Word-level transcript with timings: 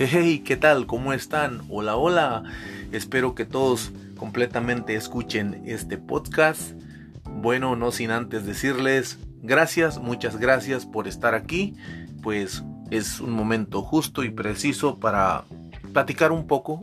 Hey, 0.00 0.44
¿qué 0.46 0.56
tal? 0.56 0.86
¿Cómo 0.86 1.12
están? 1.12 1.62
Hola, 1.68 1.96
hola. 1.96 2.44
Espero 2.92 3.34
que 3.34 3.44
todos 3.44 3.90
completamente 4.16 4.94
escuchen 4.94 5.64
este 5.66 5.98
podcast. 5.98 6.74
Bueno, 7.24 7.74
no 7.74 7.90
sin 7.90 8.12
antes 8.12 8.46
decirles 8.46 9.18
gracias, 9.42 9.98
muchas 9.98 10.36
gracias 10.36 10.86
por 10.86 11.08
estar 11.08 11.34
aquí. 11.34 11.74
Pues 12.22 12.62
es 12.92 13.18
un 13.18 13.32
momento 13.32 13.82
justo 13.82 14.22
y 14.22 14.30
preciso 14.30 15.00
para 15.00 15.42
platicar 15.92 16.30
un 16.30 16.46
poco, 16.46 16.80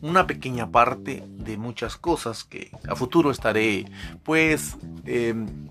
una 0.00 0.28
pequeña 0.28 0.70
parte 0.70 1.24
de 1.28 1.56
muchas 1.56 1.96
cosas 1.96 2.44
que 2.44 2.70
a 2.88 2.94
futuro 2.94 3.32
estaré 3.32 3.86
pues 4.22 4.76
em, 5.06 5.67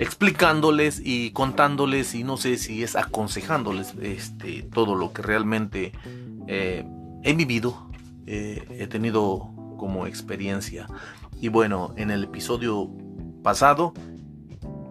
explicándoles 0.00 1.02
y 1.04 1.30
contándoles 1.32 2.14
y 2.14 2.24
no 2.24 2.38
sé 2.38 2.56
si 2.56 2.82
es 2.82 2.96
aconsejándoles 2.96 3.94
este, 4.00 4.62
todo 4.62 4.94
lo 4.94 5.12
que 5.12 5.20
realmente 5.20 5.92
eh, 6.46 6.86
he 7.22 7.34
vivido, 7.34 7.86
eh, 8.26 8.64
he 8.70 8.86
tenido 8.86 9.50
como 9.76 10.06
experiencia. 10.06 10.86
Y 11.38 11.48
bueno, 11.48 11.92
en 11.98 12.10
el 12.10 12.24
episodio 12.24 12.90
pasado 13.42 13.92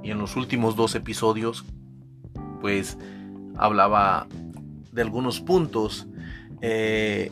y 0.04 0.12
en 0.12 0.20
los 0.20 0.36
últimos 0.36 0.76
dos 0.76 0.94
episodios, 0.94 1.66
pues 2.62 2.96
hablaba 3.58 4.28
de 4.92 5.02
algunos 5.02 5.40
puntos, 5.40 6.06
eh, 6.62 7.32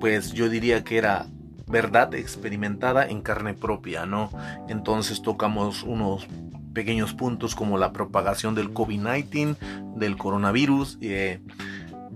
pues 0.00 0.34
yo 0.34 0.50
diría 0.50 0.84
que 0.84 0.98
era 0.98 1.28
verdad 1.72 2.14
experimentada 2.14 3.08
en 3.08 3.22
carne 3.22 3.54
propia, 3.54 4.06
¿no? 4.06 4.30
Entonces 4.68 5.22
tocamos 5.22 5.82
unos 5.82 6.28
pequeños 6.72 7.14
puntos 7.14 7.54
como 7.54 7.78
la 7.78 7.92
propagación 7.92 8.54
del 8.54 8.72
COVID-19, 8.72 9.56
del 9.96 10.16
coronavirus, 10.16 10.98
eh, 11.00 11.40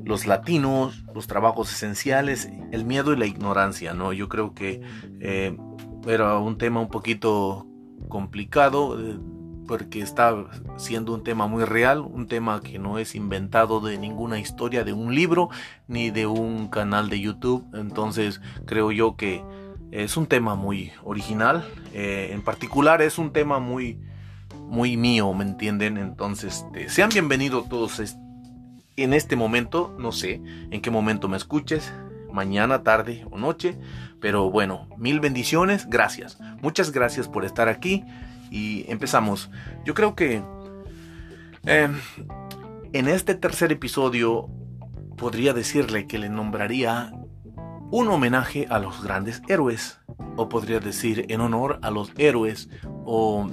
los 0.05 0.27
latinos, 0.27 1.05
los 1.15 1.27
trabajos 1.27 1.73
esenciales, 1.73 2.49
el 2.71 2.85
miedo 2.85 3.13
y 3.13 3.17
la 3.17 3.27
ignorancia, 3.27 3.95
¿no? 3.95 4.13
Yo 4.13 4.29
creo 4.29 4.55
que 4.55 4.83
eh, 5.21 5.57
era 6.07 6.39
un 6.39 6.59
tema 6.59 6.81
un 6.81 6.89
poquito 6.89 7.67
complicado. 8.09 9.01
Eh, 9.01 9.19
porque 9.67 10.01
está 10.01 10.35
siendo 10.77 11.15
un 11.15 11.25
tema 11.25 11.47
muy 11.47 11.65
real, 11.65 12.01
un 12.01 12.27
tema 12.27 12.61
que 12.61 12.79
no 12.79 12.99
es 12.99 13.15
inventado 13.15 13.81
de 13.81 13.99
ninguna 13.99 14.39
historia 14.39 14.85
de 14.85 14.93
un 14.93 15.15
libro 15.15 15.49
ni 15.89 16.11
de 16.11 16.27
un 16.27 16.69
canal 16.69 17.09
de 17.09 17.21
YouTube. 17.21 17.65
Entonces 17.75 18.41
creo 18.65 18.93
yo 18.93 19.17
que 19.17 19.43
es 19.91 20.17
un 20.17 20.27
tema 20.27 20.55
muy 20.55 20.93
original. 21.05 21.65
Eh, 21.93 22.31
en 22.33 22.43
particular 22.43 23.03
es 23.03 23.19
un 23.19 23.33
tema 23.33 23.59
muy, 23.59 23.99
muy 24.69 24.97
mío, 24.97 25.33
¿me 25.33 25.45
entienden? 25.45 25.97
Entonces 25.97 26.65
este, 26.67 26.89
sean 26.89 27.11
bienvenidos 27.11 27.69
todos 27.69 28.01
en 28.97 29.13
este 29.13 29.37
momento. 29.37 29.95
No 29.99 30.13
sé 30.13 30.41
en 30.71 30.81
qué 30.81 30.91
momento 30.91 31.29
me 31.29 31.37
escuches, 31.37 31.93
mañana, 32.33 32.83
tarde 32.83 33.27
o 33.31 33.39
noche. 33.39 33.79
Pero 34.21 34.51
bueno, 34.51 34.89
mil 34.97 35.21
bendiciones, 35.21 35.89
gracias. 35.89 36.39
Muchas 36.63 36.91
gracias 36.91 37.29
por 37.29 37.45
estar 37.45 37.69
aquí 37.69 38.05
y 38.51 38.85
empezamos. 38.91 39.51
Yo 39.85 39.95
creo 39.95 40.15
que 40.15 40.43
em, 41.65 41.95
en 42.93 43.09
este 43.09 43.35
tercer 43.35 43.73
episodio 43.73 44.49
podría 45.17 45.53
decirle 45.53 46.07
que 46.07 46.19
le 46.19 46.29
nombraría 46.29 47.13
un 47.91 48.09
homenaje 48.09 48.67
a 48.69 48.79
los 48.79 49.03
grandes 49.03 49.43
héroes, 49.49 50.01
o 50.37 50.49
podría 50.49 50.81
decir 50.81 51.27
en 51.29 51.41
honor 51.41 51.79
a 51.83 51.91
los 51.91 52.13
héroes 52.19 52.69
o 53.05 53.49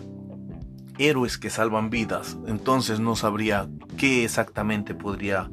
héroes 0.97 1.37
que 1.37 1.49
salvan 1.49 1.89
vidas. 1.89 2.37
Entonces 2.47 2.99
no 2.99 3.15
sabría 3.15 3.67
qué 3.97 4.23
exactamente 4.23 4.93
podría 4.93 5.49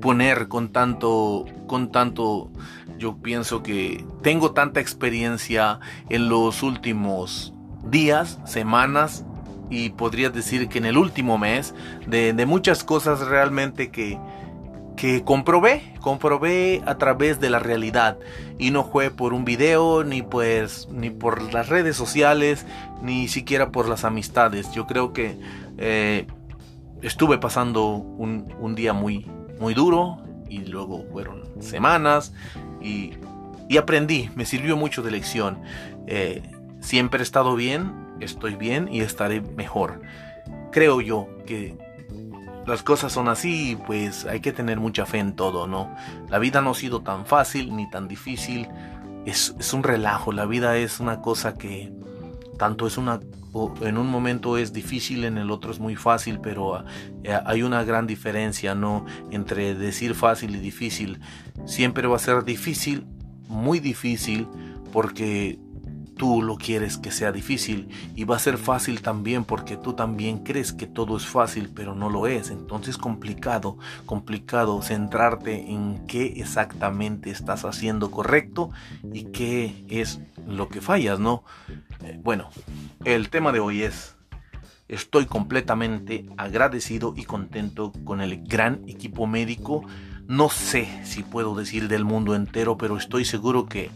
poner 0.00 0.48
con 0.48 0.72
tanto 0.72 1.44
con 1.66 1.92
tanto 1.92 2.50
yo 2.98 3.18
pienso 3.18 3.62
que 3.62 4.04
tengo 4.22 4.52
tanta 4.52 4.80
experiencia 4.80 5.80
en 6.08 6.28
los 6.28 6.62
últimos 6.62 7.51
días, 7.84 8.38
semanas 8.44 9.24
y 9.70 9.90
podría 9.90 10.30
decir 10.30 10.68
que 10.68 10.78
en 10.78 10.84
el 10.84 10.98
último 10.98 11.38
mes 11.38 11.74
de, 12.06 12.34
muchas 12.46 12.84
cosas 12.84 13.20
realmente 13.20 13.90
que, 13.90 14.18
que 14.96 15.24
comprobé, 15.24 15.94
comprobé 16.00 16.82
a 16.84 16.98
través 16.98 17.40
de 17.40 17.48
la 17.48 17.58
realidad 17.58 18.18
y 18.58 18.70
no 18.70 18.84
fue 18.84 19.10
por 19.10 19.32
un 19.32 19.44
video 19.46 20.04
ni 20.04 20.20
pues 20.22 20.88
ni 20.90 21.08
por 21.08 21.54
las 21.54 21.68
redes 21.68 21.96
sociales 21.96 22.66
ni 23.02 23.28
siquiera 23.28 23.72
por 23.72 23.88
las 23.88 24.04
amistades. 24.04 24.70
Yo 24.72 24.86
creo 24.86 25.14
que 25.14 25.38
eh, 25.78 26.26
estuve 27.00 27.38
pasando 27.38 27.94
un, 27.94 28.54
un, 28.60 28.74
día 28.74 28.92
muy 28.92 29.26
muy 29.58 29.72
duro 29.72 30.18
y 30.50 30.58
luego 30.66 31.06
fueron 31.12 31.44
semanas 31.60 32.34
y, 32.82 33.12
y 33.70 33.78
aprendí, 33.78 34.28
me 34.34 34.44
sirvió 34.44 34.76
mucho 34.76 35.02
de 35.02 35.10
lección. 35.10 35.62
Eh, 36.06 36.42
Siempre 36.82 37.20
he 37.20 37.22
estado 37.22 37.54
bien, 37.54 37.94
estoy 38.20 38.56
bien 38.56 38.88
y 38.92 39.00
estaré 39.00 39.40
mejor. 39.40 40.02
Creo 40.72 41.00
yo 41.00 41.28
que 41.46 41.78
las 42.66 42.82
cosas 42.82 43.12
son 43.12 43.28
así 43.28 43.78
pues 43.86 44.26
hay 44.26 44.40
que 44.40 44.52
tener 44.52 44.80
mucha 44.80 45.06
fe 45.06 45.18
en 45.18 45.34
todo, 45.34 45.66
¿no? 45.66 45.94
La 46.28 46.40
vida 46.40 46.60
no 46.60 46.70
ha 46.70 46.74
sido 46.74 47.00
tan 47.00 47.24
fácil 47.24 47.74
ni 47.76 47.88
tan 47.88 48.08
difícil. 48.08 48.68
Es, 49.24 49.54
un 49.72 49.84
relajo, 49.84 50.32
la 50.32 50.44
vida 50.44 50.76
es 50.76 50.98
una 50.98 51.20
cosa 51.20 51.54
que 51.54 51.92
tanto 52.58 52.86
es 52.88 52.98
una 52.98 53.20
en 53.82 53.98
un 53.98 54.08
momento 54.08 54.56
es 54.56 54.72
difícil, 54.72 55.24
en 55.24 55.36
el 55.36 55.50
otro 55.50 55.70
es 55.70 55.78
muy 55.78 55.94
fácil, 55.94 56.40
pero 56.40 56.84
eh, 57.22 57.38
hay 57.44 57.62
una 57.62 57.84
gran 57.84 58.06
diferencia, 58.06 58.74
¿no? 58.74 59.04
Entre 59.30 59.74
decir 59.74 60.14
fácil 60.14 60.56
y 60.56 60.58
difícil. 60.58 61.20
Siempre 61.66 62.08
va 62.08 62.16
a 62.16 62.18
ser 62.18 62.44
difícil, 62.44 63.06
muy 63.48 63.78
difícil, 63.78 64.48
porque 64.90 65.58
tú 66.16 66.42
lo 66.42 66.56
quieres 66.56 66.98
que 66.98 67.10
sea 67.10 67.32
difícil 67.32 67.88
y 68.14 68.24
va 68.24 68.36
a 68.36 68.40
ser 68.40 68.58
fácil 68.58 69.02
también 69.02 69.44
porque 69.44 69.76
tú 69.76 69.94
también 69.94 70.38
crees 70.38 70.72
que 70.72 70.86
todo 70.86 71.16
es 71.16 71.26
fácil 71.26 71.70
pero 71.74 71.94
no 71.94 72.10
lo 72.10 72.26
es. 72.26 72.50
Entonces 72.50 72.96
complicado, 72.98 73.78
complicado 74.06 74.82
centrarte 74.82 75.70
en 75.70 76.06
qué 76.06 76.34
exactamente 76.36 77.30
estás 77.30 77.64
haciendo 77.64 78.10
correcto 78.10 78.70
y 79.12 79.24
qué 79.24 79.84
es 79.88 80.20
lo 80.46 80.68
que 80.68 80.80
fallas, 80.80 81.18
¿no? 81.18 81.44
Eh, 82.04 82.18
bueno, 82.22 82.48
el 83.04 83.30
tema 83.30 83.52
de 83.52 83.60
hoy 83.60 83.82
es 83.82 84.16
estoy 84.88 85.24
completamente 85.24 86.26
agradecido 86.36 87.14
y 87.16 87.24
contento 87.24 87.92
con 88.04 88.20
el 88.20 88.44
gran 88.44 88.82
equipo 88.86 89.26
médico. 89.26 89.84
No 90.28 90.50
sé 90.50 90.88
si 91.04 91.22
puedo 91.22 91.54
decir 91.54 91.88
del 91.88 92.04
mundo 92.04 92.34
entero, 92.34 92.76
pero 92.76 92.96
estoy 92.96 93.24
seguro 93.24 93.66
que 93.66 93.90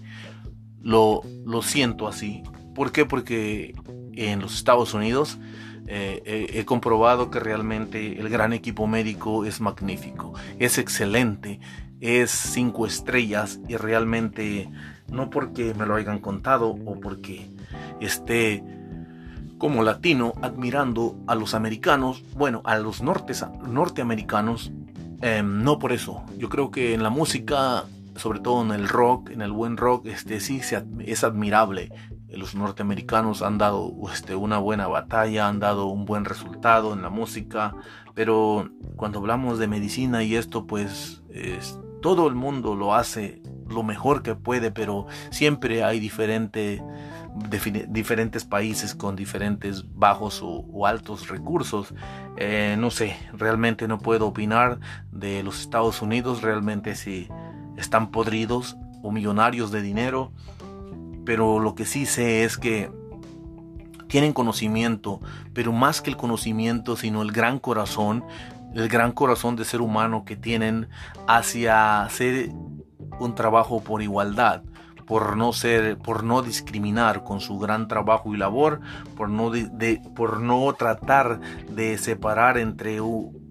lo, 0.86 1.62
siento 1.62 2.06
así. 2.06 2.42
¿Por 2.74 2.92
qué? 2.92 3.04
Porque 3.04 3.74
en 4.14 4.40
los 4.40 4.54
Estados 4.54 4.94
Unidos 4.94 5.38
eh, 5.86 6.50
he, 6.52 6.64
comprobado 6.64 7.30
que 7.30 7.40
realmente 7.40 8.18
el 8.18 8.28
gran 8.28 8.52
equipo 8.52 8.86
médico 8.86 9.44
es 9.44 9.60
magnífico, 9.60 10.34
es 10.58 10.78
excelente, 10.78 11.60
es 12.00 12.30
cinco 12.30 12.86
estrellas 12.86 13.60
y 13.68 13.76
realmente 13.76 14.70
no 15.08 15.30
porque 15.30 15.74
me 15.74 15.86
lo 15.86 15.96
hayan 15.96 16.18
contado 16.18 16.70
o 16.70 17.00
porque 17.00 17.50
esté 18.00 18.62
como 19.58 19.82
latino 19.82 20.34
admirando 20.42 21.16
a 21.26 21.34
los 21.34 21.54
americanos, 21.54 22.22
bueno, 22.34 22.62
a 22.64 22.78
los 22.78 23.02
norteamericanos, 23.02 24.70
em, 25.22 25.62
no 25.62 25.78
por 25.78 25.92
eso. 25.92 26.22
Yo 26.36 26.48
creo 26.48 26.70
que 26.70 26.94
en 26.94 27.02
la 27.02 27.10
música 27.10 27.84
sobre 28.16 28.40
todo 28.40 28.62
en 28.62 28.70
el 28.70 28.88
rock, 28.88 29.30
en 29.30 29.42
el 29.42 29.52
buen 29.52 29.76
rock, 29.76 30.06
este 30.06 30.40
sí 30.40 30.60
es 30.60 31.24
admirable. 31.24 31.90
Los 32.28 32.54
norteamericanos 32.54 33.42
han 33.42 33.58
dado 33.58 33.92
este, 34.12 34.34
una 34.34 34.58
buena 34.58 34.88
batalla, 34.88 35.48
han 35.48 35.60
dado 35.60 35.86
un 35.86 36.04
buen 36.04 36.24
resultado 36.24 36.92
en 36.92 37.02
la 37.02 37.10
música, 37.10 37.74
pero 38.14 38.70
cuando 38.96 39.18
hablamos 39.18 39.58
de 39.58 39.68
medicina 39.68 40.22
y 40.22 40.34
esto, 40.34 40.66
pues 40.66 41.22
todo 42.02 42.28
el 42.28 42.34
mundo 42.34 42.74
lo 42.74 42.94
hace 42.94 43.42
lo 43.68 43.82
mejor 43.82 44.22
que 44.22 44.34
puede, 44.34 44.70
pero 44.70 45.06
siempre 45.30 45.82
hay 45.82 45.98
diferente, 45.98 46.82
diferentes 47.88 48.44
países 48.44 48.94
con 48.94 49.16
diferentes 49.16 49.84
bajos 49.94 50.40
o, 50.42 50.86
altos 50.86 51.28
recursos. 51.28 51.94
Eh, 52.36 52.76
no 52.78 52.90
sé, 52.90 53.16
realmente 53.32 53.88
no 53.88 53.98
puedo 53.98 54.28
opinar 54.28 54.78
de 55.10 55.42
los 55.42 55.60
Estados 55.60 56.02
Unidos, 56.02 56.42
realmente 56.42 56.94
sí 56.94 57.28
están 57.76 58.10
podridos 58.10 58.76
o 59.02 59.10
millonarios 59.10 59.70
de 59.70 59.82
dinero, 59.82 60.32
pero 61.24 61.58
lo 61.58 61.74
que 61.74 61.84
sí 61.84 62.06
sé 62.06 62.44
es 62.44 62.56
que 62.56 62.90
tienen 64.08 64.32
conocimiento, 64.32 65.20
pero 65.52 65.72
más 65.72 66.00
que 66.00 66.10
el 66.10 66.16
conocimiento, 66.16 66.96
sino 66.96 67.22
el 67.22 67.32
gran 67.32 67.58
corazón, 67.58 68.24
el 68.74 68.88
gran 68.88 69.12
corazón 69.12 69.56
de 69.56 69.64
ser 69.64 69.80
humano 69.80 70.24
que 70.24 70.36
tienen 70.36 70.88
hacia 71.26 72.02
hacer 72.02 72.50
un 73.18 73.34
trabajo 73.34 73.82
por 73.82 74.02
igualdad, 74.02 74.62
por 75.06 75.36
no 75.36 75.52
ser, 75.52 75.98
por 75.98 76.24
no 76.24 76.42
discriminar 76.42 77.24
con 77.24 77.40
su 77.40 77.58
gran 77.58 77.88
trabajo 77.88 78.34
y 78.34 78.36
labor, 78.36 78.80
por 79.16 79.28
no, 79.28 79.50
por 80.14 80.40
no 80.40 80.72
tratar 80.74 81.40
de 81.70 81.96
separar 81.98 82.58
entre 82.58 83.00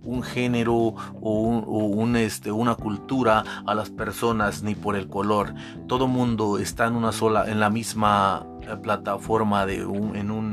un 0.05 0.23
género 0.23 0.95
o, 1.21 1.39
un, 1.41 2.15
este, 2.15 2.51
una 2.51 2.75
cultura 2.75 3.43
a 3.65 3.75
las 3.75 3.89
personas 3.89 4.63
ni 4.63 4.75
por 4.75 4.95
el 4.95 5.07
color. 5.07 5.53
Todo 5.87 6.07
mundo 6.07 6.59
está 6.59 6.87
en 6.87 6.95
una 6.95 7.11
sola, 7.11 7.49
en 7.49 7.59
la 7.59 7.69
misma 7.69 8.45
eh, 8.61 8.75
plataforma 8.81 9.65
de 9.65 9.85
un, 9.85 10.15
en 10.15 10.31
un 10.31 10.44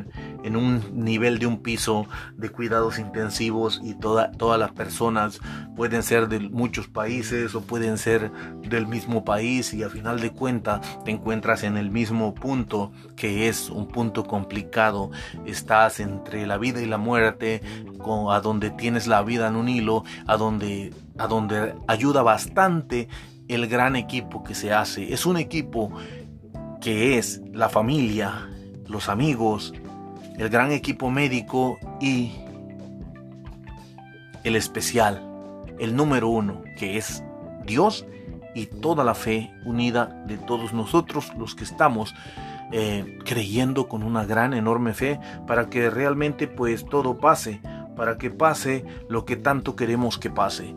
en 0.42 0.56
un 0.56 0.82
nivel 0.92 1.38
de 1.38 1.46
un 1.46 1.62
piso 1.62 2.06
de 2.36 2.50
cuidados 2.50 2.98
intensivos 2.98 3.80
y 3.82 3.94
toda, 3.94 4.32
todas 4.32 4.58
las 4.58 4.72
personas 4.72 5.40
pueden 5.76 6.02
ser 6.02 6.28
de 6.28 6.40
muchos 6.40 6.88
países 6.88 7.54
o 7.54 7.62
pueden 7.62 7.98
ser 7.98 8.30
del 8.62 8.86
mismo 8.86 9.24
país 9.24 9.72
y 9.74 9.82
a 9.82 9.88
final 9.88 10.20
de 10.20 10.32
cuentas 10.32 10.80
te 11.04 11.10
encuentras 11.10 11.62
en 11.62 11.76
el 11.76 11.90
mismo 11.90 12.34
punto 12.34 12.92
que 13.16 13.48
es 13.48 13.70
un 13.70 13.88
punto 13.88 14.24
complicado. 14.24 15.10
Estás 15.44 16.00
entre 16.00 16.46
la 16.46 16.58
vida 16.58 16.80
y 16.80 16.86
la 16.86 16.98
muerte, 16.98 17.62
con, 17.98 18.32
a 18.32 18.40
donde 18.40 18.70
tienes 18.70 19.06
la 19.06 19.22
vida 19.22 19.48
en 19.48 19.56
un 19.56 19.68
hilo, 19.68 20.04
a 20.26 20.36
donde, 20.36 20.92
a 21.18 21.26
donde 21.26 21.74
ayuda 21.86 22.22
bastante 22.22 23.08
el 23.48 23.66
gran 23.68 23.96
equipo 23.96 24.42
que 24.42 24.54
se 24.54 24.72
hace. 24.72 25.12
Es 25.12 25.26
un 25.26 25.36
equipo 25.36 25.92
que 26.80 27.18
es 27.18 27.40
la 27.52 27.68
familia, 27.68 28.48
los 28.88 29.08
amigos, 29.08 29.72
el 30.38 30.49
gran 30.49 30.73
equipo 30.73 31.11
médico 31.11 31.79
y 32.00 32.32
el 34.44 34.56
especial, 34.56 35.23
el 35.79 35.94
número 35.94 36.29
uno, 36.29 36.62
que 36.79 36.96
es 36.96 37.23
Dios 37.64 38.06
y 38.55 38.67
toda 38.67 39.05
la 39.05 39.14
fe 39.14 39.52
unida 39.64 40.06
de 40.26 40.37
todos 40.37 40.73
nosotros 40.73 41.32
los 41.38 41.55
que 41.55 41.64
estamos 41.64 42.14
eh, 42.73 43.19
creyendo 43.25 43.88
con 43.88 44.02
una 44.02 44.25
gran, 44.25 44.55
enorme 44.55 44.94
fe 44.94 45.20
para 45.46 45.69
que 45.69 45.90
realmente 45.90 46.49
pues 46.49 46.84
todo 46.84 47.19
pase, 47.19 47.61
para 47.96 48.19
que 48.19 48.31
pase 48.31 48.84
lo 49.08 49.25
que 49.25 49.37
tanto 49.37 49.76
queremos 49.76 50.19
que 50.19 50.31
pase. 50.31 50.75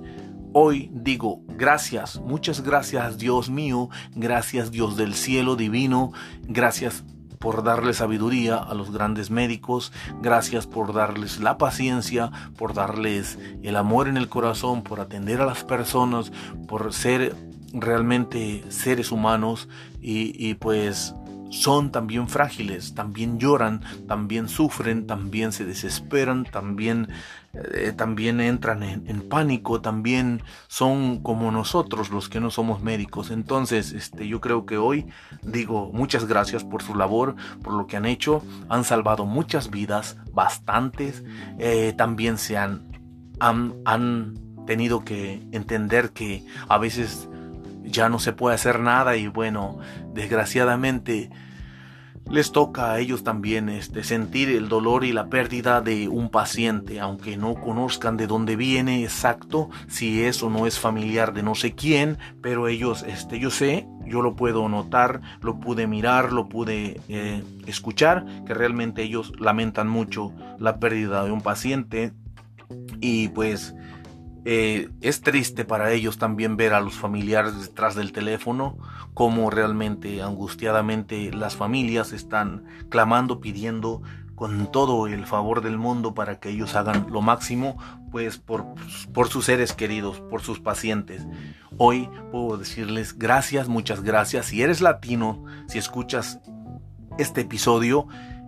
Hoy 0.53 0.89
digo 0.93 1.41
gracias, 1.47 2.19
muchas 2.21 2.61
gracias 2.61 3.17
Dios 3.17 3.49
mío, 3.49 3.89
gracias 4.13 4.71
Dios 4.71 4.95
del 4.95 5.13
cielo 5.13 5.55
divino, 5.55 6.11
gracias 6.43 7.03
por 7.45 7.61
darles 7.61 7.97
sabiduría 7.97 8.55
a 8.55 8.73
los 8.73 8.89
grandes 8.89 9.29
médicos, 9.29 9.93
gracias 10.19 10.65
por 10.65 10.93
darles 10.95 11.39
la 11.39 11.59
paciencia, 11.59 12.31
por 12.57 12.73
darles 12.73 13.37
el 13.61 13.75
amor 13.75 14.07
en 14.07 14.17
el 14.17 14.29
corazón, 14.29 14.81
por 14.81 14.99
atender 14.99 15.41
a 15.41 15.45
las 15.45 15.63
personas, 15.63 16.31
por 16.67 16.91
ser 16.91 17.35
realmente 17.71 18.63
seres 18.69 19.11
humanos 19.11 19.69
y, 20.01 20.33
y 20.43 20.55
pues 20.55 21.13
son 21.55 21.91
también 21.91 22.27
frágiles, 22.27 22.93
también 22.93 23.39
lloran, 23.39 23.81
también 24.07 24.49
sufren, 24.49 25.07
también 25.07 25.51
se 25.51 25.65
desesperan, 25.65 26.43
también, 26.43 27.07
eh, 27.53 27.93
también 27.95 28.41
entran 28.41 28.83
en, 28.83 29.29
pánico, 29.29 29.81
también 29.81 30.41
son 30.67 31.21
como 31.23 31.51
nosotros 31.51 32.09
los 32.09 32.27
que 32.29 32.41
no 32.41 32.51
somos 32.51 32.81
médicos. 32.81 33.31
Entonces, 33.31 33.93
este, 33.93 34.27
yo 34.27 34.41
creo 34.41 34.65
que 34.65 34.77
hoy 34.77 35.05
digo 35.41 35.91
muchas 35.93 36.25
gracias 36.25 36.63
por 36.63 36.83
su 36.83 36.93
labor, 36.93 37.35
por 37.63 37.73
lo 37.73 37.87
que 37.87 37.97
han 37.97 38.05
hecho, 38.05 38.43
han 38.69 38.83
salvado 38.83 39.25
muchas 39.25 39.71
vidas, 39.71 40.17
bastantes, 40.33 41.23
eh, 41.57 41.93
también 41.97 42.37
se 42.37 42.57
han, 42.57 42.91
han, 43.39 43.75
han 43.85 44.35
tenido 44.67 45.05
que 45.05 45.47
entender 45.51 46.11
que 46.11 46.45
a 46.67 46.77
veces 46.77 47.29
ya 47.83 48.09
no 48.09 48.19
se 48.19 48.33
puede 48.33 48.55
hacer 48.55 48.79
nada 48.79 49.15
y 49.15 49.27
bueno, 49.27 49.77
desgraciadamente 50.13 51.29
les 52.29 52.51
toca 52.51 52.91
a 52.91 52.99
ellos 52.99 53.23
también 53.23 53.69
este, 53.69 54.03
sentir 54.03 54.49
el 54.49 54.67
dolor 54.67 55.03
y 55.05 55.13
la 55.13 55.27
pérdida 55.27 55.81
de 55.81 56.07
un 56.07 56.29
paciente, 56.29 56.99
aunque 56.99 57.37
no 57.37 57.55
conozcan 57.55 58.17
de 58.17 58.27
dónde 58.27 58.55
viene 58.55 59.03
exacto, 59.03 59.69
si 59.87 60.23
es 60.23 60.41
o 60.41 60.49
no 60.49 60.65
es 60.65 60.79
familiar 60.79 61.33
de 61.33 61.43
no 61.43 61.55
sé 61.55 61.73
quién, 61.73 62.17
pero 62.41 62.67
ellos, 62.67 63.03
este, 63.07 63.39
yo 63.39 63.51
sé, 63.51 63.87
yo 64.05 64.21
lo 64.21 64.35
puedo 64.35 64.67
notar, 64.69 65.21
lo 65.41 65.59
pude 65.59 65.87
mirar, 65.87 66.31
lo 66.33 66.49
pude 66.49 66.99
eh, 67.09 67.43
escuchar, 67.67 68.25
que 68.45 68.53
realmente 68.53 69.03
ellos 69.03 69.31
lamentan 69.39 69.87
mucho 69.87 70.31
la 70.59 70.79
pérdida 70.79 71.23
de 71.23 71.31
un 71.31 71.41
paciente. 71.41 72.13
Y 72.99 73.27
pues 73.29 73.75
eh, 74.45 74.89
es 75.01 75.21
triste 75.21 75.65
para 75.65 75.91
ellos 75.91 76.19
también 76.19 76.55
ver 76.55 76.73
a 76.73 76.79
los 76.79 76.93
familiares 76.93 77.59
detrás 77.59 77.95
del 77.95 78.11
teléfono, 78.11 78.77
como 79.15 79.49
realmente 79.49 80.21
angustiadamente 80.21 81.33
las 81.33 81.55
familias 81.55 82.13
están 82.13 82.65
clamando, 82.89 83.41
pidiendo 83.41 84.03
con 84.35 84.71
todo 84.71 85.07
el 85.07 85.25
favor 85.25 85.61
del 85.61 85.77
mundo 85.77 86.13
para 86.13 86.39
que 86.39 86.49
ellos 86.49 86.75
hagan 86.75 87.07
lo 87.09 87.21
máximo, 87.21 87.77
pues 88.11 88.37
por, 88.37 88.65
por 89.13 89.29
sus 89.29 89.45
seres 89.45 89.73
queridos, 89.73 90.19
por 90.29 90.41
sus 90.41 90.59
pacientes. 90.59 91.25
Hoy 91.77 92.07
puedo 92.31 92.57
decirles 92.57 93.17
gracias, 93.17 93.67
muchas 93.67 94.03
gracias. 94.03 94.47
Si 94.47 94.61
eres 94.61 94.79
latino, 94.79 95.43
si 95.67 95.79
escuchas 95.79 96.39
este 97.17 97.41
episodio, 97.41 98.07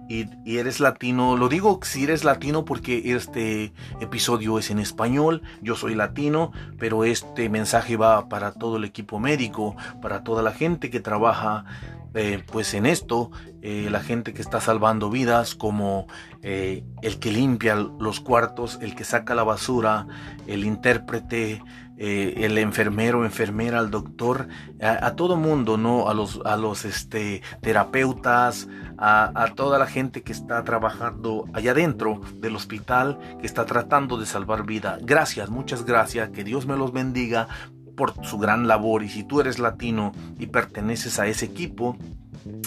y, 0.09 0.27
eres 0.45 0.79
latino, 0.79 1.35
lo 1.35 1.49
digo 1.49 1.79
si 1.83 2.03
eres 2.03 2.23
latino 2.23 2.65
porque 2.65 3.13
este 3.13 3.73
episodio 3.99 4.59
es 4.59 4.69
en 4.69 4.79
español, 4.79 5.41
yo 5.61 5.75
soy 5.75 5.95
latino, 5.95 6.51
pero 6.79 7.03
este 7.03 7.49
mensaje 7.49 7.97
va 7.97 8.29
para 8.29 8.51
todo 8.51 8.77
el 8.77 8.83
equipo 8.83 9.19
médico, 9.19 9.75
para 10.01 10.23
toda 10.23 10.41
la 10.41 10.51
gente 10.51 10.89
que 10.89 10.99
trabaja 10.99 11.65
eh, 12.13 12.43
pues 12.51 12.73
en 12.73 12.85
esto, 12.85 13.31
eh, 13.61 13.89
la 13.91 13.99
gente 13.99 14.33
que 14.33 14.41
está 14.41 14.61
salvando 14.61 15.09
vidas, 15.09 15.55
como 15.55 16.07
eh, 16.41 16.83
el 17.01 17.19
que 17.19 17.31
limpia 17.31 17.75
los 17.75 18.19
cuartos, 18.19 18.79
el 18.81 18.95
que 18.95 19.03
saca 19.03 19.35
la 19.35 19.43
basura, 19.43 20.07
el 20.47 20.63
intérprete, 20.63 21.61
el 21.99 22.59
enfermero, 22.59 23.25
enfermera, 23.25 23.79
el 23.79 23.89
doctor, 23.89 24.49
a, 24.79 25.15
todo 25.15 25.35
mundo, 25.35 25.79
¿no? 25.79 26.07
A 26.07 26.13
los, 26.13 26.39
a 26.45 26.55
los 26.55 26.85
este, 26.85 27.41
terapeutas, 27.61 28.67
a, 28.99 29.31
a, 29.33 29.55
toda 29.55 29.79
la 29.79 29.87
gente 29.87 30.21
que 30.21 30.31
está 30.31 30.63
trabajando 30.63 31.45
allá 31.53 31.73
dentro 31.73 32.21
del 32.35 32.55
hospital, 32.55 33.17
que 33.41 33.47
está 33.47 33.65
tratando 33.65 34.19
de 34.19 34.27
salvar 34.27 34.63
vida. 34.63 34.99
Gracias, 35.01 35.49
muchas 35.49 35.85
gracias, 35.85 36.29
que 36.29 36.43
Dios 36.43 36.67
me 36.67 36.77
los 36.77 36.93
bendiga 36.93 37.47
por 37.97 38.13
su 38.23 38.37
gran 38.37 38.67
labor 38.67 39.03
y 39.03 39.09
si 39.09 39.23
tú 39.23 39.41
eres 39.41 39.59
latino 39.59 40.13
y 40.39 40.45
perteneces 40.45 41.19
a 41.19 41.27
ese 41.27 41.45
equipo, 41.45 41.97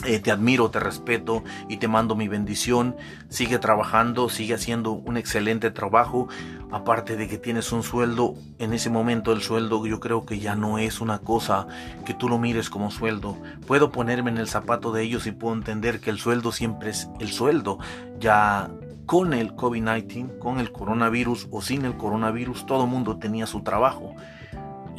eh, 0.05 0.19
te 0.19 0.31
admiro, 0.31 0.71
te 0.71 0.81
respeto 0.81 1.45
y 1.69 1.77
te 1.79 1.89
mando 1.89 2.15
mi 2.17 2.29
bendición. 2.29 2.97
Sigue 3.29 3.59
trabajando, 3.59 4.29
sigue 4.29 4.55
haciendo 4.55 4.93
un 4.93 5.17
excelente 5.17 5.71
trabajo. 5.71 6.29
Aparte 6.71 7.17
de 7.17 7.29
que 7.29 7.39
tienes 7.39 7.73
un 7.73 7.83
sueldo, 7.83 8.35
en 8.59 8.73
ese 8.73 8.91
momento 8.91 9.33
el 9.33 9.41
sueldo 9.41 9.87
yo 9.87 10.01
creo 10.01 10.27
que 10.27 10.39
ya 10.39 10.55
no 10.55 10.79
es 10.79 11.01
una 11.01 11.21
cosa 11.21 11.67
que 12.05 12.13
tú 12.13 12.29
lo 12.29 12.39
mires 12.39 12.69
como 12.69 12.91
sueldo. 12.91 13.39
Puedo 13.67 13.91
ponerme 13.91 14.31
en 14.31 14.39
el 14.39 14.49
zapato 14.49 14.93
de 14.93 15.03
ellos 15.03 15.27
y 15.27 15.33
puedo 15.33 15.55
entender 15.55 16.01
que 16.01 16.11
el 16.11 16.19
sueldo 16.19 16.53
siempre 16.53 16.91
es 16.91 17.09
el 17.21 17.29
sueldo. 17.29 17.79
Ya 18.19 18.71
con 19.07 19.33
el 19.33 19.55
COVID-19, 19.55 20.39
con 20.39 20.61
el 20.61 20.73
coronavirus 20.73 21.49
o 21.51 21.63
sin 21.63 21.85
el 21.85 21.97
coronavirus, 21.97 22.67
todo 22.67 22.87
mundo 22.87 23.19
tenía 23.19 23.47
su 23.47 23.63
trabajo. 23.63 24.15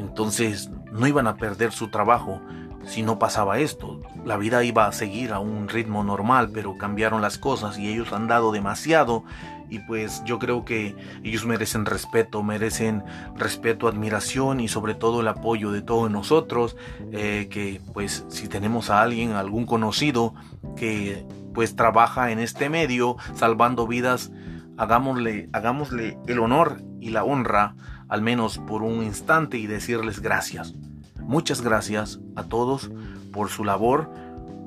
Entonces 0.01 0.71
no 0.91 1.05
iban 1.07 1.27
a 1.27 1.35
perder 1.35 1.71
su 1.71 1.89
trabajo 1.89 2.41
si 2.83 3.03
no 3.03 3.19
pasaba 3.19 3.59
esto. 3.59 4.01
La 4.25 4.37
vida 4.37 4.63
iba 4.63 4.87
a 4.87 4.91
seguir 4.91 5.31
a 5.31 5.39
un 5.39 5.69
ritmo 5.69 6.03
normal, 6.03 6.49
pero 6.51 6.77
cambiaron 6.77 7.21
las 7.21 7.37
cosas 7.37 7.77
y 7.77 7.87
ellos 7.87 8.11
han 8.11 8.27
dado 8.27 8.51
demasiado 8.51 9.23
y 9.69 9.79
pues 9.79 10.21
yo 10.25 10.37
creo 10.37 10.65
que 10.65 10.95
ellos 11.23 11.45
merecen 11.45 11.85
respeto, 11.85 12.43
merecen 12.43 13.03
respeto, 13.37 13.87
admiración 13.87 14.59
y 14.59 14.67
sobre 14.67 14.95
todo 14.95 15.21
el 15.21 15.27
apoyo 15.29 15.71
de 15.71 15.81
todos 15.81 16.11
nosotros, 16.11 16.75
eh, 17.13 17.47
que 17.49 17.79
pues 17.93 18.25
si 18.27 18.49
tenemos 18.49 18.89
a 18.89 19.01
alguien, 19.01 19.31
algún 19.31 19.65
conocido 19.65 20.33
que 20.75 21.25
pues 21.53 21.75
trabaja 21.75 22.31
en 22.31 22.39
este 22.39 22.69
medio 22.69 23.15
salvando 23.33 23.87
vidas, 23.87 24.31
hagámosle, 24.77 25.47
hagámosle 25.53 26.17
el 26.27 26.39
honor 26.39 26.81
y 26.99 27.11
la 27.11 27.23
honra 27.23 27.75
al 28.11 28.21
menos 28.21 28.57
por 28.57 28.83
un 28.83 29.03
instante 29.03 29.57
y 29.57 29.67
decirles 29.67 30.19
gracias. 30.19 30.75
Muchas 31.21 31.61
gracias 31.61 32.19
a 32.35 32.43
todos 32.43 32.91
por 33.31 33.49
su 33.49 33.63
labor, 33.63 34.11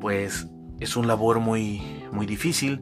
pues 0.01 0.49
es 0.81 0.97
un 0.97 1.07
labor 1.07 1.41
muy 1.41 1.83
muy 2.11 2.25
difícil, 2.25 2.81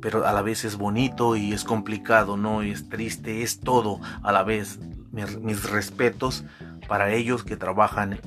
pero 0.00 0.26
a 0.26 0.32
la 0.32 0.40
vez 0.40 0.64
es 0.64 0.76
bonito 0.76 1.36
y 1.36 1.52
es 1.52 1.64
complicado, 1.64 2.38
no 2.38 2.62
es 2.62 2.88
triste, 2.88 3.42
es 3.42 3.60
todo 3.60 4.00
a 4.22 4.32
la 4.32 4.42
vez. 4.42 4.80
Mis, 5.12 5.68
respetos 5.68 6.44
para 6.88 7.12
ellos 7.12 7.44
que 7.44 7.56
trabajan 7.56 8.20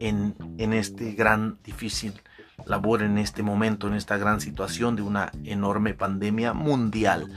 en, 0.00 0.34
en 0.58 0.72
este 0.74 1.12
gran 1.12 1.58
difícil 1.62 2.12
labor 2.66 3.02
en 3.02 3.16
este 3.16 3.42
momento, 3.42 3.86
en 3.86 3.94
esta 3.94 4.18
gran 4.18 4.40
situación 4.40 4.96
de 4.96 5.02
una 5.02 5.30
enorme 5.44 5.94
pandemia 5.94 6.52
mundial. 6.52 7.32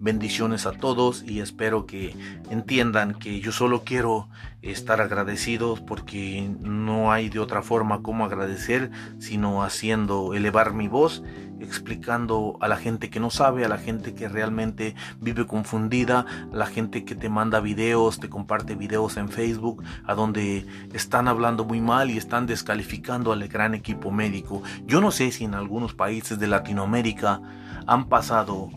Bendiciones 0.00 0.66
a 0.66 0.72
todos 0.72 1.24
y 1.26 1.40
espero 1.40 1.86
que 1.86 2.14
entiendan 2.50 3.14
que 3.14 3.40
yo 3.40 3.52
solo 3.52 3.84
quiero 3.84 4.28
estar 4.62 5.00
agradecidos 5.00 5.80
porque 5.80 6.50
no 6.60 7.12
hay 7.12 7.28
de 7.28 7.38
otra 7.38 7.62
forma 7.62 8.02
como 8.02 8.24
agradecer 8.24 8.90
sino 9.18 9.62
haciendo 9.62 10.34
elevar 10.34 10.74
mi 10.74 10.88
voz 10.88 11.22
explicando 11.60 12.56
a 12.60 12.68
la 12.68 12.76
gente 12.76 13.10
que 13.10 13.20
no 13.20 13.30
sabe, 13.30 13.64
a 13.64 13.68
la 13.68 13.78
gente 13.78 14.14
que 14.14 14.28
realmente 14.28 14.94
vive 15.20 15.46
confundida, 15.46 16.26
la 16.52 16.66
gente 16.66 17.04
que 17.04 17.14
te 17.14 17.28
manda 17.28 17.60
videos, 17.60 18.20
te 18.20 18.28
comparte 18.28 18.74
videos 18.74 19.16
en 19.16 19.28
Facebook, 19.28 19.82
a 20.04 20.14
donde 20.14 20.66
están 20.92 21.28
hablando 21.28 21.64
muy 21.64 21.80
mal 21.80 22.10
y 22.10 22.18
están 22.18 22.46
descalificando 22.46 23.32
al 23.32 23.46
gran 23.48 23.74
equipo 23.74 24.10
médico. 24.10 24.62
Yo 24.86 25.00
no 25.00 25.10
sé 25.10 25.32
si 25.32 25.44
en 25.44 25.54
algunos 25.54 25.94
países 25.94 26.38
de 26.38 26.46
Latinoamérica 26.46 27.40
han 27.86 28.08
pasado 28.08 28.70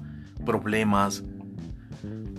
problemas 0.48 1.24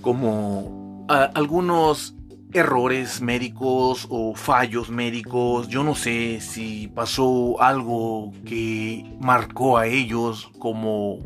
como 0.00 1.06
algunos 1.34 2.14
errores 2.52 3.20
médicos 3.20 4.06
o 4.10 4.34
fallos 4.34 4.88
médicos. 4.90 5.68
Yo 5.68 5.84
no 5.84 5.94
sé 5.94 6.40
si 6.40 6.88
pasó 6.88 7.60
algo 7.60 8.32
que 8.44 9.16
marcó 9.20 9.76
a 9.76 9.86
ellos 9.86 10.50
como, 10.58 11.18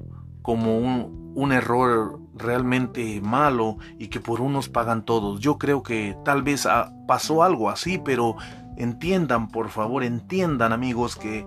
como 0.43 0.79
un, 0.79 1.33
un 1.35 1.53
error 1.53 2.21
realmente 2.35 3.21
malo 3.21 3.79
y 3.99 4.09
que 4.09 4.21
por 4.21 4.41
unos 4.41 4.69
pagan 4.69 5.05
todos. 5.05 5.41
Yo 5.41 5.59
creo 5.59 5.83
que 5.83 6.17
tal 6.25 6.43
vez 6.43 6.67
pasó 7.07 7.43
algo 7.43 7.71
así, 7.71 7.99
pero 7.99 8.37
entiendan, 8.77 9.49
por 9.49 9.69
favor, 9.69 10.03
entiendan 10.03 10.73
amigos 10.73 11.17
que 11.17 11.47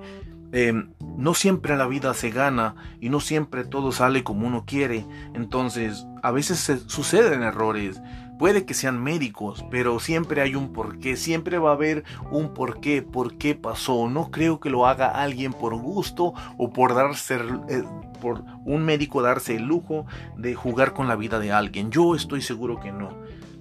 em, 0.51 0.93
no 1.17 1.33
siempre 1.33 1.75
la 1.75 1.87
vida 1.87 2.13
se 2.13 2.29
gana 2.29 2.75
y 2.99 3.09
no 3.09 3.19
siempre 3.19 3.65
todo 3.65 3.91
sale 3.91 4.23
como 4.23 4.47
uno 4.47 4.65
quiere. 4.65 5.05
Entonces, 5.33 6.05
a 6.23 6.31
veces 6.31 6.59
se 6.59 6.79
suceden 6.89 7.43
errores. 7.43 8.01
Puede 8.37 8.65
que 8.65 8.73
sean 8.73 9.01
médicos, 9.01 9.65
pero 9.71 9.99
siempre 9.99 10.41
hay 10.41 10.55
un 10.55 10.73
porqué, 10.73 11.15
siempre 11.15 11.57
va 11.57 11.69
a 11.69 11.73
haber 11.73 12.03
un 12.31 12.53
porqué, 12.53 13.01
por 13.01 13.37
qué 13.37 13.55
pasó. 13.55 14.09
No 14.09 14.29
creo 14.29 14.59
que 14.59 14.69
lo 14.69 14.87
haga 14.87 15.07
alguien 15.07 15.53
por 15.53 15.73
gusto 15.75 16.33
o 16.57 16.73
por 16.73 16.95
darse 16.95 17.35
eh, 17.69 17.83
por 18.19 18.43
un 18.65 18.83
médico 18.83 19.21
darse 19.21 19.55
el 19.55 19.63
lujo 19.63 20.05
de 20.35 20.53
jugar 20.53 20.93
con 20.93 21.07
la 21.07 21.15
vida 21.15 21.39
de 21.39 21.53
alguien. 21.53 21.91
Yo 21.91 22.13
estoy 22.13 22.41
seguro 22.41 22.79
que 22.81 22.91
no. 22.91 23.09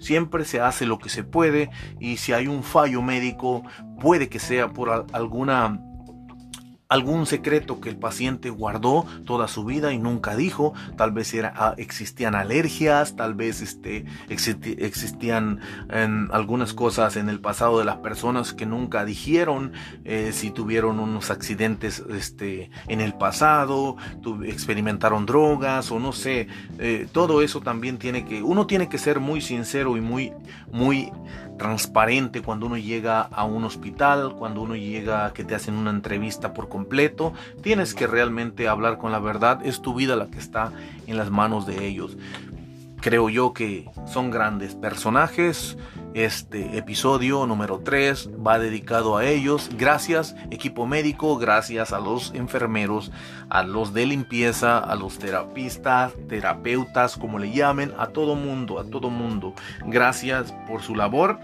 Siempre 0.01 0.45
se 0.45 0.61
hace 0.61 0.87
lo 0.87 0.99
que 0.99 1.09
se 1.09 1.23
puede 1.23 1.71
y 2.01 2.17
si 2.17 2.33
hay 2.33 2.49
un 2.49 2.65
fallo 2.65 3.01
médico, 3.01 3.63
puede 4.01 4.29
que 4.29 4.41
sea 4.41 4.73
por 4.73 5.07
alguna 5.13 5.81
algún 6.95 7.27
secreto 7.27 7.81
que 7.81 7.89
el 7.89 7.97
paciente 7.97 8.51
guardó 8.51 9.05
toda 9.27 9.49
su 9.49 9.65
vida 9.65 9.93
y 9.93 9.99
nunca 9.99 10.37
dijo, 10.37 10.75
tal 10.97 11.11
vez 11.11 11.35
era, 11.35 11.53
ah, 11.57 11.75
existían 11.77 12.37
alergias, 12.37 13.17
tal 13.17 13.35
vez 13.35 13.61
este, 13.61 14.05
existían 14.29 15.61
algunas 16.31 16.73
cosas 16.73 17.17
en 17.17 17.29
el 17.29 17.41
pasado 17.41 17.81
de 17.81 17.85
las 17.85 17.97
personas 17.97 18.53
que 18.53 18.65
nunca 18.65 19.05
dijeron, 19.05 19.73
eh, 20.05 20.31
si 20.33 20.51
tuvieron 20.51 21.01
unos 21.01 21.31
accidentes 21.31 22.05
este, 22.11 22.71
en 22.87 23.01
el 23.01 23.15
pasado, 23.15 23.97
experimentaron 24.45 25.27
drogas 25.27 25.91
o 25.91 25.99
no 25.99 26.13
sé, 26.13 26.47
eh, 26.79 27.09
todo 27.11 27.43
eso 27.43 27.61
también 27.61 27.99
tiene 27.99 28.25
que, 28.25 28.43
uno 28.43 28.67
tiene 28.69 28.89
que 28.89 28.99
ser 28.99 29.19
muy 29.19 29.41
sincero 29.41 29.97
y 29.97 30.01
muy, 30.01 30.33
muy 30.71 31.11
transparente 31.59 32.43
cuando 32.43 32.67
uno 32.67 32.77
llega 32.77 33.23
a 33.23 33.45
un 33.45 33.65
hospital, 33.65 34.35
cuando 34.37 34.63
uno 34.63 34.77
llega 34.77 35.27
a 35.27 35.33
que 35.33 35.45
te 35.45 35.55
hacen 35.55 35.75
una 35.75 35.91
entrevista 35.91 36.53
por 36.53 36.69
completo, 36.69 37.33
tienes 37.63 37.95
que 37.95 38.07
realmente 38.07 38.69
hablar 38.69 38.99
con 38.99 39.13
la 39.13 39.19
verdad, 39.19 39.65
es 39.65 39.81
tu 39.81 39.95
vida 39.95 40.17
la 40.17 40.27
que 40.27 40.39
está 40.39 40.73
en 41.07 41.17
las 41.17 41.31
manos 41.31 41.67
de 41.67 41.87
ellos. 41.87 42.17
Creo 43.01 43.29
yo 43.29 43.53
que 43.53 43.89
son 44.07 44.31
grandes 44.31 44.75
personajes. 44.75 45.77
Este 46.15 46.79
episodio 46.79 47.45
número 47.45 47.81
3 47.81 48.31
va 48.47 48.61
dedicado 48.61 49.17
a 49.17 49.25
ellos. 49.25 49.69
Gracias 49.77 50.37
equipo 50.53 50.87
médico, 50.87 51.37
gracias 51.39 51.93
a 51.93 51.99
los 51.99 52.33
enfermeros, 52.37 53.11
a 53.51 53.65
los 53.65 53.93
de 53.93 54.07
limpieza, 54.07 54.79
a 54.79 54.95
los 54.95 55.19
terapistas, 55.19 56.13
terapeutas, 56.29 57.17
como 57.17 57.41
le 57.41 57.51
llamen, 57.51 57.93
a 57.99 58.07
todo 58.07 58.37
mundo, 58.37 58.79
a 58.79 58.85
todo 58.85 59.11
mundo. 59.11 59.55
Gracias 59.87 60.55
por 60.69 60.83
su 60.83 60.95
labor 60.95 61.41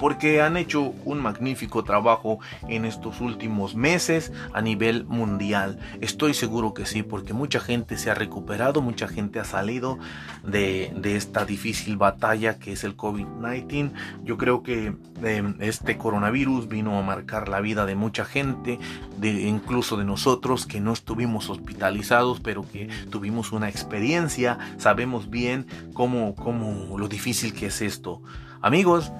porque 0.00 0.40
han 0.40 0.56
hecho 0.56 0.94
un 1.04 1.20
magnífico 1.20 1.84
trabajo 1.84 2.38
en 2.68 2.86
estos 2.86 3.20
últimos 3.20 3.74
meses 3.74 4.32
a 4.54 4.62
nivel 4.62 5.04
mundial. 5.04 5.78
Estoy 6.00 6.32
seguro 6.32 6.72
que 6.72 6.86
sí, 6.86 7.02
porque 7.02 7.34
mucha 7.34 7.60
gente 7.60 7.98
se 7.98 8.10
ha 8.10 8.14
recuperado, 8.14 8.80
mucha 8.80 9.06
gente 9.06 9.38
ha 9.38 9.44
salido 9.44 9.98
de, 10.42 10.90
esta 11.04 11.44
difícil 11.44 11.98
batalla 11.98 12.58
que 12.58 12.72
es 12.72 12.82
el 12.82 12.96
COVID-19. 12.96 13.92
Yo 14.24 14.38
creo 14.38 14.62
que 14.62 14.94
em, 15.22 15.56
este 15.60 15.98
coronavirus 15.98 16.68
vino 16.68 16.98
a 16.98 17.02
marcar 17.02 17.50
la 17.50 17.60
vida 17.60 17.84
de 17.84 17.94
mucha 17.94 18.24
gente, 18.24 18.78
de, 19.18 19.42
incluso 19.42 19.98
de 19.98 20.04
nosotros 20.04 20.64
que 20.64 20.80
no 20.80 20.94
estuvimos 20.94 21.50
hospitalizados, 21.50 22.40
pero 22.40 22.66
que 22.66 22.88
tuvimos 23.10 23.52
una 23.52 23.68
experiencia, 23.68 24.58
sabemos 24.78 25.28
bien 25.28 25.66
cómo, 25.92 26.34
cómo 26.34 26.96
lo 26.98 27.06
difícil 27.06 27.52
que 27.52 27.66
es 27.66 27.82
esto. 27.82 28.22
Amigos, 28.62 29.12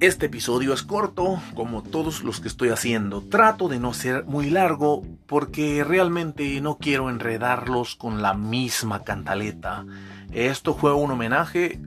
este 0.00 0.26
episodio 0.26 0.74
es 0.74 0.82
corto, 0.82 1.40
como 1.54 1.82
todos 1.82 2.22
los 2.22 2.40
que 2.40 2.48
estoy 2.48 2.70
haciendo. 2.70 3.22
Trato 3.22 3.68
de 3.68 3.78
no 3.78 3.94
ser 3.94 4.24
muy 4.24 4.50
largo 4.50 5.02
porque 5.26 5.84
realmente 5.84 6.60
no 6.60 6.78
quiero 6.78 7.08
enredarlos 7.08 7.94
con 7.94 8.20
la 8.20 8.34
misma 8.34 9.04
cantaleta. 9.04 9.86
Esto 10.32 10.74
fue 10.74 10.92
un 10.92 11.12
homenaje, 11.12 11.80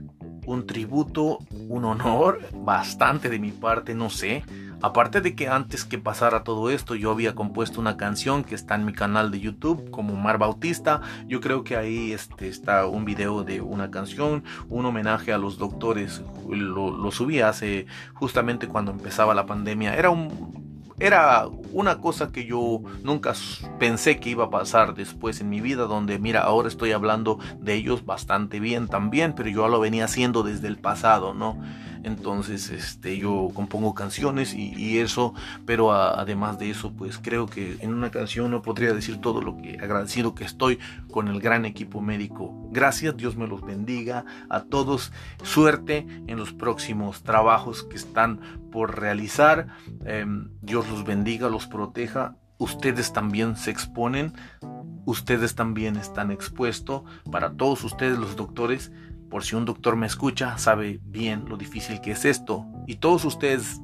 un 0.48 0.66
tributo, 0.66 1.38
un 1.68 1.84
honor, 1.84 2.40
bastante 2.54 3.28
de 3.28 3.38
mi 3.38 3.52
parte, 3.52 3.94
no 3.94 4.10
sé 4.10 4.42
Aparte 4.80 5.20
de 5.20 5.34
que 5.34 5.48
antes 5.48 5.84
que 5.84 5.98
pasara 5.98 6.44
todo 6.44 6.70
esto 6.70 6.94
yo 6.94 7.10
había 7.10 7.34
compuesto 7.34 7.80
una 7.80 7.96
canción 7.96 8.44
que 8.44 8.54
está 8.54 8.76
en 8.76 8.84
mi 8.84 8.92
canal 8.92 9.32
de 9.32 9.40
YouTube 9.40 9.90
como 9.90 10.14
Mar 10.14 10.38
Bautista. 10.38 11.00
Yo 11.26 11.40
creo 11.40 11.64
que 11.64 11.76
ahí 11.76 12.12
este, 12.12 12.46
está 12.48 12.86
un 12.86 13.04
video 13.04 13.42
de 13.42 13.60
una 13.60 13.90
canción, 13.90 14.44
un 14.68 14.86
homenaje 14.86 15.32
a 15.32 15.38
los 15.38 15.58
doctores. 15.58 16.22
Lo, 16.48 16.92
lo 16.92 17.10
subí 17.10 17.40
hace 17.40 17.86
justamente 18.14 18.68
cuando 18.68 18.92
empezaba 18.92 19.34
la 19.34 19.46
pandemia. 19.46 19.96
Era 19.96 20.10
un 20.10 20.68
era 21.00 21.46
una 21.72 21.98
cosa 22.00 22.32
que 22.32 22.44
yo 22.44 22.80
nunca 23.02 23.34
pensé 23.78 24.18
que 24.18 24.30
iba 24.30 24.44
a 24.44 24.50
pasar 24.50 24.94
después 24.94 25.40
en 25.40 25.48
mi 25.48 25.60
vida, 25.60 25.84
donde 25.84 26.18
mira, 26.18 26.42
ahora 26.42 26.68
estoy 26.68 26.92
hablando 26.92 27.38
de 27.60 27.74
ellos 27.74 28.04
bastante 28.04 28.60
bien 28.60 28.88
también, 28.88 29.34
pero 29.34 29.48
yo 29.48 29.68
lo 29.68 29.80
venía 29.80 30.04
haciendo 30.04 30.42
desde 30.42 30.68
el 30.68 30.78
pasado, 30.78 31.34
¿no? 31.34 31.58
Entonces 32.02 32.70
este 32.70 33.18
yo 33.18 33.48
compongo 33.54 33.94
canciones 33.94 34.54
y, 34.54 34.98
eso 34.98 35.34
pero 35.66 35.92
además 35.92 36.58
de 36.58 36.70
eso 36.70 36.92
pues 36.92 37.18
creo 37.18 37.46
que 37.46 37.76
en 37.80 37.92
una 37.92 38.10
canción 38.10 38.50
no 38.50 38.62
podría 38.62 38.92
decir 38.92 39.20
todo 39.20 39.42
lo 39.42 39.56
que 39.56 39.78
agradecido 39.80 40.34
que 40.34 40.44
estoy 40.44 40.78
con 41.10 41.28
el 41.28 41.40
gran 41.40 41.64
equipo 41.64 42.00
médico. 42.00 42.68
Gracias 42.70 43.16
Dios 43.16 43.36
me 43.36 43.46
los 43.46 43.62
bendiga 43.62 44.24
a 44.48 44.62
todos. 44.64 45.12
Suerte 45.42 46.06
en 46.26 46.36
los 46.36 46.52
próximos 46.52 47.22
trabajos 47.22 47.84
que 47.84 47.96
están 47.96 48.40
por 48.70 48.98
realizar. 48.98 49.68
Em, 50.04 50.50
Dios 50.60 50.88
los 50.88 51.04
bendiga 51.04 51.48
los 51.48 51.66
proteja. 51.66 52.36
Ustedes 52.58 53.12
también 53.12 53.56
se 53.56 53.70
exponen. 53.70 54.32
Ustedes 55.04 55.54
también 55.54 55.96
están 55.96 56.30
expuestos. 56.30 57.02
Para 57.30 57.52
todos 57.52 57.84
ustedes 57.84 58.18
los 58.18 58.36
doctores 58.36 58.92
por 59.30 59.44
si 59.44 59.56
un 59.56 59.64
doctor 59.64 59.96
me 59.96 60.06
escucha, 60.06 60.58
sabe 60.58 61.00
bien 61.04 61.44
lo 61.48 61.56
difícil 61.56 62.00
que 62.00 62.12
es 62.12 62.24
esto. 62.24 62.64
Y 62.86 62.96
todos 62.96 63.24
ustedes, 63.24 63.80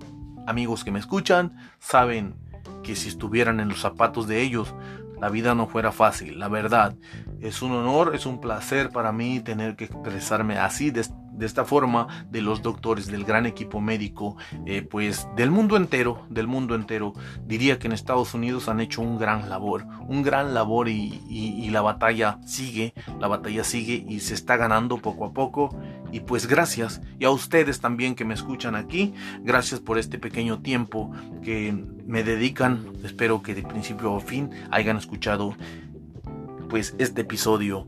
amigos 0.46 0.84
que 0.84 0.90
me 0.90 0.98
escuchan, 0.98 1.56
saben 1.78 2.34
que 2.82 2.96
si 2.96 3.08
estuvieran 3.08 3.60
en 3.60 3.68
los 3.68 3.80
zapatos 3.80 4.26
de 4.26 4.42
ellos, 4.42 4.74
la 5.20 5.28
vida 5.28 5.54
no 5.54 5.66
fuera 5.66 5.92
fácil. 5.92 6.38
La 6.38 6.48
verdad, 6.48 6.96
es 7.40 7.62
un 7.62 7.72
honor, 7.72 8.14
es 8.14 8.26
un 8.26 8.40
placer 8.40 8.90
para 8.90 9.12
mí 9.12 9.40
tener 9.40 9.76
que 9.76 9.84
expresarme 9.84 10.58
así 10.58 10.90
de, 10.90 11.06
de 11.36 11.46
esta 11.46 11.64
forma 11.64 12.26
de 12.30 12.42
los 12.42 12.62
doctores 12.62 13.06
del 13.06 13.24
gran 13.24 13.46
equipo 13.46 13.80
médico, 13.80 14.36
eh, 14.66 14.82
pues 14.82 15.28
del 15.36 15.50
mundo 15.50 15.76
entero, 15.76 16.26
del 16.30 16.46
mundo 16.46 16.74
entero. 16.74 17.12
Diría 17.46 17.78
que 17.78 17.86
en 17.86 17.92
Estados 17.92 18.34
Unidos 18.34 18.68
han 18.68 18.80
hecho 18.80 19.02
un 19.02 19.18
gran 19.18 19.48
labor, 19.48 19.86
un 20.06 20.22
gran 20.22 20.54
labor 20.54 20.88
y, 20.88 21.20
y 21.28 21.70
la 21.70 21.82
batalla 21.82 22.38
sigue, 22.46 22.94
la 23.20 23.28
batalla 23.28 23.64
sigue 23.64 24.04
y 24.08 24.20
se 24.20 24.34
está 24.34 24.56
ganando 24.56 24.98
poco 24.98 25.26
a 25.26 25.32
poco. 25.32 25.76
Y 26.12 26.20
pues 26.20 26.46
gracias, 26.46 27.00
y 27.18 27.24
a 27.24 27.30
ustedes 27.30 27.80
también 27.80 28.14
que 28.14 28.24
me 28.24 28.34
escuchan 28.34 28.76
aquí, 28.76 29.14
gracias 29.40 29.80
por 29.80 29.98
este 29.98 30.18
pequeño 30.18 30.60
tiempo 30.60 31.10
que 31.42 31.72
me 32.06 32.22
dedican. 32.22 32.92
Espero 33.02 33.42
que 33.42 33.54
de 33.54 33.62
principio 33.62 34.14
a 34.16 34.20
fin 34.20 34.50
hayan 34.70 34.96
escuchado 34.96 35.56
pues 36.68 36.94
este 36.98 37.22
episodio 37.22 37.86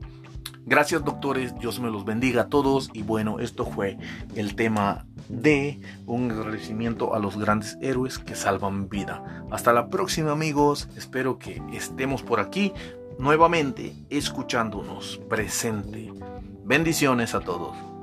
Gracias 0.68 1.04
doctores, 1.04 1.56
Dios 1.60 1.78
me 1.78 1.92
los 1.92 2.04
bendiga 2.04 2.42
a 2.42 2.48
todos 2.48 2.90
y 2.92 3.04
bueno, 3.04 3.38
esto 3.38 3.64
fue 3.64 3.98
el 4.34 4.56
tema 4.56 5.06
de 5.28 5.80
un 6.06 6.28
agradecimiento 6.28 7.14
a 7.14 7.20
los 7.20 7.38
grandes 7.38 7.78
héroes 7.80 8.18
que 8.18 8.34
salvan 8.34 8.88
vida. 8.88 9.44
Hasta 9.52 9.72
la 9.72 9.88
próxima 9.88 10.32
amigos, 10.32 10.88
espero 10.96 11.38
que 11.38 11.62
estemos 11.72 12.24
por 12.24 12.40
aquí 12.40 12.72
nuevamente 13.16 13.94
escuchándonos 14.10 15.20
presente. 15.28 16.12
Bendiciones 16.64 17.36
a 17.36 17.40
todos. 17.40 17.95